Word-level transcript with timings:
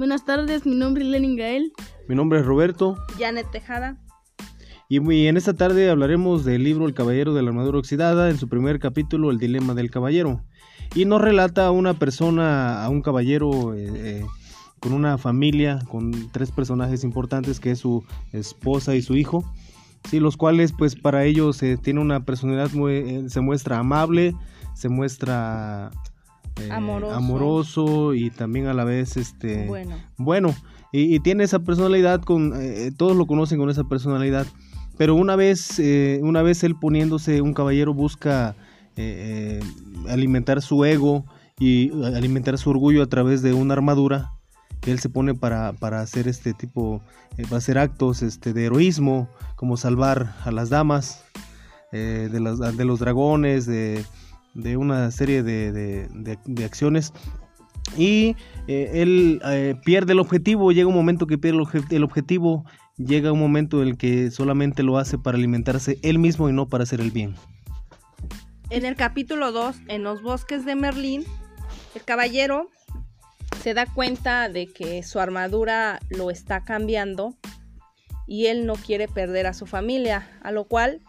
Buenas 0.00 0.24
tardes, 0.24 0.64
mi 0.64 0.76
nombre 0.76 1.04
es 1.04 1.10
Lenin 1.10 1.36
Gael. 1.36 1.74
Mi 2.08 2.14
nombre 2.14 2.40
es 2.40 2.46
Roberto. 2.46 2.96
Janet 3.18 3.50
Tejada. 3.50 3.98
Y, 4.88 5.26
en 5.26 5.36
esta 5.36 5.52
tarde 5.52 5.90
hablaremos 5.90 6.42
del 6.42 6.64
libro 6.64 6.86
El 6.86 6.94
Caballero 6.94 7.34
de 7.34 7.42
la 7.42 7.50
Armadura 7.50 7.80
Oxidada, 7.80 8.30
en 8.30 8.38
su 8.38 8.48
primer 8.48 8.78
capítulo, 8.78 9.30
El 9.30 9.36
Dilema 9.36 9.74
del 9.74 9.90
Caballero. 9.90 10.42
Y 10.94 11.04
nos 11.04 11.20
relata 11.20 11.66
a 11.66 11.70
una 11.70 11.92
persona, 11.92 12.82
a 12.82 12.88
un 12.88 13.02
caballero 13.02 13.74
eh, 13.74 13.90
eh, 13.94 14.26
con 14.78 14.94
una 14.94 15.18
familia, 15.18 15.80
con 15.90 16.30
tres 16.32 16.50
personajes 16.50 17.04
importantes, 17.04 17.60
que 17.60 17.72
es 17.72 17.80
su 17.80 18.02
esposa 18.32 18.94
y 18.94 19.02
su 19.02 19.16
hijo. 19.16 19.44
Sí, 20.08 20.18
los 20.18 20.38
cuales 20.38 20.72
pues 20.72 20.96
para 20.96 21.24
ellos 21.24 21.62
eh, 21.62 21.76
tiene 21.76 22.00
una 22.00 22.24
personalidad 22.24 22.72
muy, 22.72 22.94
eh, 22.94 23.24
se 23.28 23.40
muestra 23.42 23.78
amable, 23.78 24.34
se 24.74 24.88
muestra 24.88 25.90
eh, 26.60 26.68
Amoroso. 26.70 27.14
amoroso 27.14 28.14
y 28.14 28.30
también 28.30 28.66
a 28.66 28.74
la 28.74 28.84
vez 28.84 29.16
este 29.16 29.66
Bueno. 29.66 29.96
bueno 30.18 30.54
y, 30.92 31.14
y 31.14 31.20
tiene 31.20 31.44
esa 31.44 31.60
personalidad 31.60 32.20
con 32.22 32.52
eh, 32.60 32.90
todos 32.96 33.16
lo 33.16 33.26
conocen 33.26 33.58
con 33.58 33.70
esa 33.70 33.84
personalidad 33.84 34.46
pero 34.98 35.14
una 35.14 35.36
vez 35.36 35.78
eh, 35.78 36.20
una 36.22 36.42
vez 36.42 36.62
él 36.64 36.76
poniéndose 36.76 37.40
un 37.40 37.54
caballero 37.54 37.94
busca 37.94 38.54
eh, 38.96 39.60
eh, 39.62 40.10
alimentar 40.10 40.60
su 40.62 40.84
ego 40.84 41.24
y 41.58 41.90
alimentar 42.04 42.56
su 42.58 42.70
orgullo 42.70 43.02
a 43.02 43.06
través 43.06 43.42
de 43.42 43.52
una 43.52 43.74
armadura 43.74 44.32
que 44.80 44.90
él 44.92 44.98
se 44.98 45.08
pone 45.10 45.34
para, 45.34 45.72
para 45.74 46.00
hacer 46.00 46.26
este 46.26 46.54
tipo 46.54 47.02
eh, 47.36 47.42
para 47.44 47.58
hacer 47.58 47.78
actos 47.78 48.22
este 48.22 48.52
de 48.52 48.64
heroísmo 48.66 49.28
como 49.56 49.76
salvar 49.76 50.34
a 50.44 50.50
las 50.50 50.70
damas 50.70 51.22
eh, 51.92 52.28
de, 52.32 52.40
las, 52.40 52.58
de 52.76 52.84
los 52.84 52.98
dragones 52.98 53.66
de, 53.66 54.04
de 54.54 54.76
una 54.76 55.10
serie 55.10 55.42
de, 55.42 55.72
de- 55.72 56.64
acciones 56.64 57.12
y 57.96 58.36
eh, 58.68 58.90
él 58.94 59.40
eh, 59.44 59.74
pierde 59.84 60.12
el 60.12 60.20
objetivo, 60.20 60.72
llega 60.72 60.88
un 60.88 60.94
momento 60.94 61.26
que 61.26 61.38
pierde 61.38 61.58
el, 61.58 61.84
el 61.96 62.04
objetivo, 62.04 62.64
llega 62.96 63.32
un 63.32 63.40
momento 63.40 63.82
en 63.82 63.88
el 63.88 63.96
que 63.96 64.30
solamente 64.30 64.82
lo 64.82 64.98
hace 64.98 65.18
para 65.18 65.36
alimentarse 65.38 65.98
él 66.02 66.18
mismo 66.18 66.48
y 66.48 66.52
no 66.52 66.68
para 66.68 66.84
hacer 66.84 67.00
el 67.00 67.10
bien. 67.10 67.34
En 68.70 68.84
el 68.84 68.94
capítulo 68.94 69.50
2, 69.50 69.76
en 69.88 70.04
los 70.04 70.22
bosques 70.22 70.64
de 70.64 70.76
Merlín, 70.76 71.24
el 71.94 72.04
caballero 72.04 72.68
se 73.62 73.74
da 73.74 73.86
cuenta 73.86 74.48
de 74.48 74.66
que 74.68 75.02
su 75.02 75.18
armadura 75.18 75.98
lo 76.08 76.30
está 76.30 76.62
cambiando 76.64 77.34
y 78.26 78.46
él 78.46 78.64
no 78.66 78.74
quiere 78.74 79.08
perder 79.08 79.48
a 79.48 79.54
su 79.54 79.66
familia, 79.66 80.30
a 80.42 80.52
lo 80.52 80.64
cual 80.64 81.00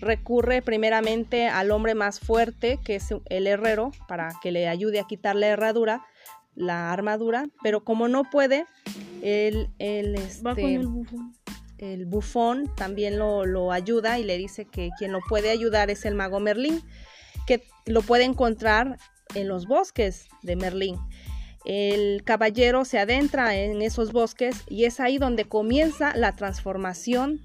recurre 0.00 0.62
primeramente 0.62 1.48
al 1.48 1.70
hombre 1.70 1.94
más 1.94 2.20
fuerte, 2.20 2.78
que 2.84 2.96
es 2.96 3.08
el 3.26 3.46
herrero, 3.46 3.90
para 4.06 4.32
que 4.42 4.52
le 4.52 4.68
ayude 4.68 5.00
a 5.00 5.04
quitar 5.04 5.36
la 5.36 5.48
herradura, 5.48 6.04
la 6.54 6.92
armadura, 6.92 7.48
pero 7.62 7.84
como 7.84 8.08
no 8.08 8.24
puede, 8.24 8.66
él, 9.22 9.70
él, 9.78 10.16
Va 10.44 10.52
este, 10.52 10.62
con 10.62 10.70
el 10.70 10.86
bufón. 10.86 11.34
el 11.78 12.06
bufón 12.06 12.74
también 12.76 13.18
lo, 13.18 13.46
lo 13.46 13.72
ayuda 13.72 14.18
y 14.18 14.24
le 14.24 14.38
dice 14.38 14.64
que 14.64 14.90
quien 14.98 15.12
lo 15.12 15.20
puede 15.28 15.50
ayudar 15.50 15.90
es 15.90 16.04
el 16.04 16.14
mago 16.14 16.40
Merlín, 16.40 16.82
que 17.46 17.62
lo 17.86 18.02
puede 18.02 18.24
encontrar 18.24 18.98
en 19.34 19.48
los 19.48 19.66
bosques 19.66 20.26
de 20.42 20.56
Merlín. 20.56 20.96
El 21.64 22.22
caballero 22.24 22.84
se 22.84 22.98
adentra 22.98 23.56
en 23.56 23.82
esos 23.82 24.12
bosques 24.12 24.62
y 24.68 24.84
es 24.84 25.00
ahí 25.00 25.18
donde 25.18 25.44
comienza 25.44 26.16
la 26.16 26.34
transformación 26.34 27.40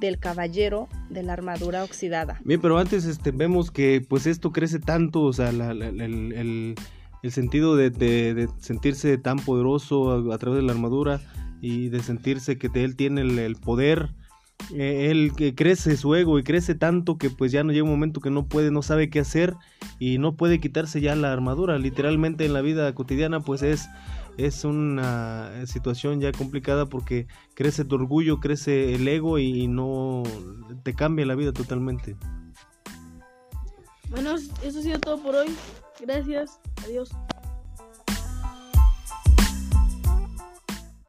del 0.00 0.18
caballero 0.18 0.88
de 1.10 1.22
la 1.22 1.34
armadura 1.34 1.84
oxidada. 1.84 2.40
Bien, 2.44 2.60
pero 2.60 2.78
antes 2.78 3.04
este, 3.04 3.30
vemos 3.30 3.70
que 3.70 4.04
pues 4.06 4.26
esto 4.26 4.52
crece 4.52 4.78
tanto, 4.78 5.22
o 5.22 5.32
sea, 5.32 5.52
la- 5.52 5.70
el, 5.70 6.74
sentido 7.28 7.76
de, 7.76 8.48
sentirse 8.58 9.18
tan 9.18 9.38
poderoso 9.38 10.32
a, 10.32 10.38
través 10.38 10.60
de 10.60 10.66
la 10.66 10.72
armadura 10.72 11.20
y 11.60 11.90
de 11.90 12.00
sentirse 12.02 12.56
que 12.58 12.70
él 12.82 12.96
tiene 12.96 13.20
el, 13.20 13.56
poder, 13.56 14.08
eh, 14.74 15.08
él 15.10 15.32
que 15.36 15.54
crece 15.54 15.98
su 15.98 16.14
ego 16.14 16.38
y 16.38 16.42
crece 16.42 16.74
tanto 16.74 17.18
que 17.18 17.28
pues 17.28 17.52
ya 17.52 17.62
no 17.62 17.72
llega 17.72 17.84
un 17.84 17.90
momento 17.90 18.20
que 18.20 18.30
no 18.30 18.46
puede, 18.46 18.70
no 18.70 18.80
sabe 18.80 19.10
qué 19.10 19.20
hacer 19.20 19.54
y 19.98 20.16
no 20.16 20.34
puede 20.34 20.60
quitarse 20.60 21.02
ya 21.02 21.14
la 21.14 21.30
armadura. 21.30 21.78
Literalmente 21.78 22.46
en 22.46 22.54
la 22.54 22.62
vida 22.62 22.94
cotidiana 22.94 23.40
pues 23.40 23.62
es 23.62 23.88
es 24.38 24.64
una 24.64 25.66
situación 25.66 26.20
ya 26.20 26.32
complicada 26.32 26.86
porque 26.86 27.26
crece 27.54 27.84
tu 27.84 27.96
orgullo, 27.96 28.40
crece 28.40 28.94
el 28.94 29.06
ego 29.06 29.38
y 29.38 29.68
no 29.68 30.22
te 30.82 30.94
cambia 30.94 31.26
la 31.26 31.34
vida 31.34 31.52
totalmente. 31.52 32.16
Bueno, 34.10 34.34
eso 34.34 34.78
ha 34.78 34.82
sido 34.82 34.98
todo 34.98 35.22
por 35.22 35.36
hoy. 35.36 35.54
Gracias. 36.00 36.58
Adiós. 36.84 37.10